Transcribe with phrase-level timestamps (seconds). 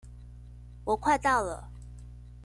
[0.83, 1.69] 我快到了